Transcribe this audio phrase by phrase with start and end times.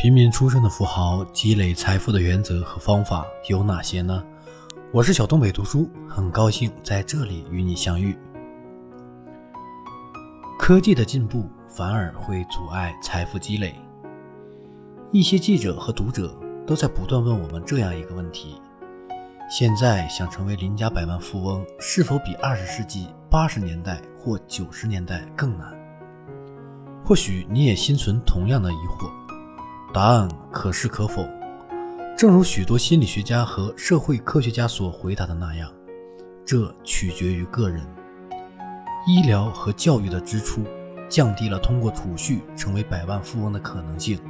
[0.00, 4.22] 平民出身的富豪积累财富的原则和方法有哪些呢？
[4.92, 8.16] 我是小东北读书，很高兴在这里与你相遇。
[10.56, 13.74] 科技的进步反而会阻碍财富积累。
[15.10, 16.32] 一些记者和读者
[16.64, 18.62] 都在不断问我们这样一个问题：
[19.50, 25.76] 现在想成为邻家百万富翁，是否比二十世纪八十年代或九十年代更难？
[27.04, 29.10] 或许你也心存同样的疑惑。
[29.92, 31.26] 答案可是可否？
[32.16, 35.70] 正如许多心理学家和社会科学家所回答的那样，
[36.44, 37.86] 这取决于个人。
[39.06, 40.62] 医疗和教育的支出
[41.08, 44.20] 降低了通过储蓄成为百万富翁的可能性，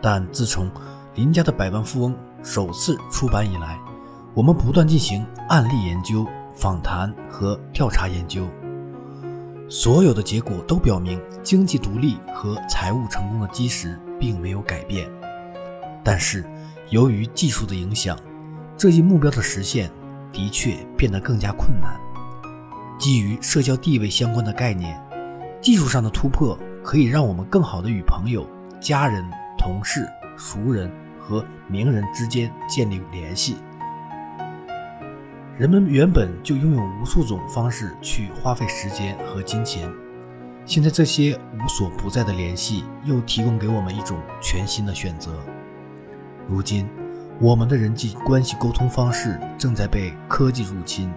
[0.00, 0.70] 但自从
[1.16, 3.76] 《林家的百万富翁》首次出版以来，
[4.34, 6.24] 我们不断进行案例研究、
[6.54, 8.46] 访谈和调查研究，
[9.70, 13.98] 所有的结果都表明，经济独立和财务成功的基石。
[14.20, 15.10] 并没有改变，
[16.04, 16.44] 但是
[16.90, 18.18] 由于技术的影响，
[18.76, 19.90] 这一目标的实现
[20.30, 21.98] 的确变得更加困难。
[22.98, 25.02] 基于社交地位相关的概念，
[25.62, 28.46] 技术上的突破可以让我们更好地与朋友、
[28.78, 29.24] 家人、
[29.56, 33.56] 同事、熟人和名人之间建立联系。
[35.60, 39.86] 人们原本就拥有无数种方式去花费时间和金钱。
[40.64, 45.32] 现在这些无所不在的联系，又提供给我们一种全新的选择。
[46.48, 46.88] 如今，
[47.38, 51.12] 我们的人际关系沟通方式正在被科技入侵，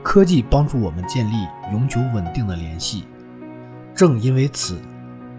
[0.00, 1.34] 科技帮助我们建立
[1.72, 3.04] 永久稳定的联系。
[3.96, 4.80] 正因为此，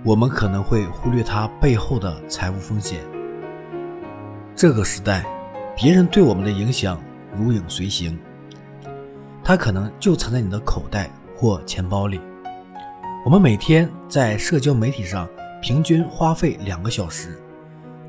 [0.04, 3.00] 我们可能会忽略它背后的财务风险。
[4.54, 5.26] 这个时代，
[5.78, 7.02] 别人对我们的影响
[7.38, 8.18] 如影随形，
[9.44, 12.20] 它可能就藏在你的口袋或钱包里。
[13.26, 15.28] 我们每天在社交媒体上
[15.62, 17.40] 平均花费两个小时，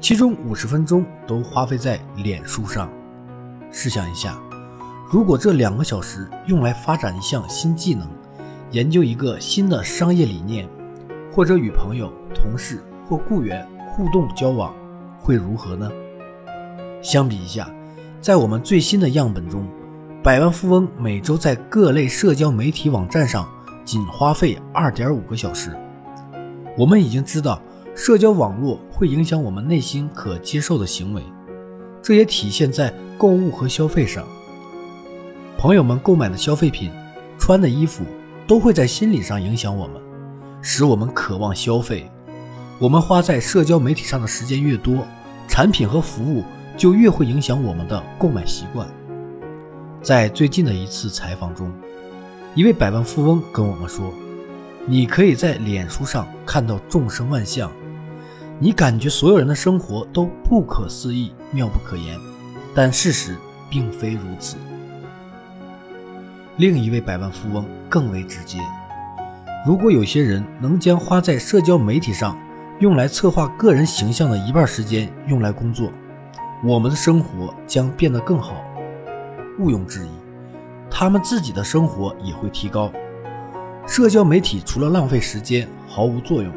[0.00, 2.88] 其中五十分钟都花费在脸书上。
[3.70, 4.38] 试想一下，
[5.10, 8.08] 如果这两个小时用来发展一项新技能，
[8.70, 10.68] 研究一个新的商业理念，
[11.32, 14.74] 或者与朋友、同事或雇员互动交往，
[15.18, 15.90] 会如何呢？
[17.02, 17.68] 相比一下，
[18.20, 19.64] 在我们最新的样本中，
[20.24, 23.48] 百万富翁每周在各类社交媒体网站上。
[23.84, 25.74] 仅花费二点五个小时，
[26.76, 27.58] 我们已经知道
[27.94, 31.22] 社交网络会影响我们内心可接受的行为，
[32.02, 34.26] 这也体现在购物和消费上。
[35.56, 36.90] 朋友们购买的消费品、
[37.38, 38.04] 穿的衣服
[38.46, 39.94] 都会在心理上影响我们，
[40.60, 42.10] 使我们渴望消费。
[42.78, 44.98] 我们花在社交媒体上的时间越多，
[45.48, 46.44] 产品和服务
[46.78, 48.88] 就越会影响我们的购买习惯。
[50.00, 51.70] 在最近的一次采访中。
[52.54, 54.12] 一位百万富翁跟我们说
[54.84, 57.70] ：“你可以在脸书上看到众生万象，
[58.58, 62.18] 你感觉所有人的生活都不可思议、妙不可言，
[62.74, 63.36] 但事实
[63.70, 64.56] 并非如此。”
[66.56, 68.58] 另一位百万富翁更为直接
[69.64, 72.36] ：“如果有些人能将花在社交媒体上
[72.80, 75.92] 用来策划个人形象的一半时间用来工作，
[76.64, 78.56] 我们的生活将变得更好。
[79.58, 80.10] 毋庸置疑。”
[80.90, 82.90] 他们自己的生活也会提高。
[83.86, 86.52] 社交媒体除了浪费时间毫无作用。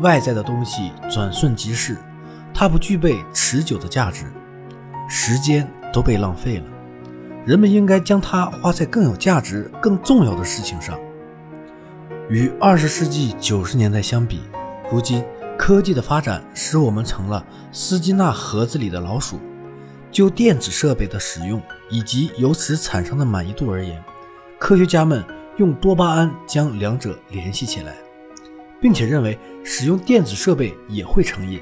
[0.00, 1.96] 外在的东西转瞬即逝，
[2.54, 4.26] 它不具备持久的价值，
[5.08, 6.64] 时间都被浪费了。
[7.44, 10.98] 人们应该将它花在更有价值、更重要的事情上。
[12.28, 14.40] 与二十世纪九十年代相比，
[14.90, 15.24] 如今
[15.58, 19.40] 科技的发展使我们成了斯金纳盒子里的老鼠。
[20.10, 24.02] 就电子设备的使用以及由此产生的满意度而言，
[24.58, 25.22] 科学家们
[25.56, 27.94] 用多巴胺将两者联系起来，
[28.80, 31.60] 并且认为使用电子设备也会成瘾。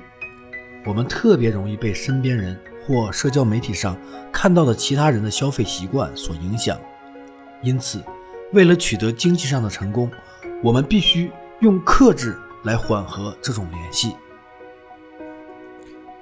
[0.86, 2.56] 我们特别容易被身边人
[2.86, 3.96] 或社交媒体上
[4.30, 6.78] 看到的其他人的消费习惯所影响，
[7.62, 8.04] 因此，
[8.52, 10.08] 为了取得经济上的成功，
[10.62, 14.14] 我们必须用克制来缓和这种联系。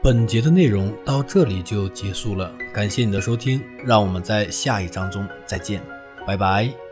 [0.02, 5.80] 本节的内容到这里就结束了，感谢你的收听，让我们在下一章中再见，
[6.26, 6.91] 拜拜。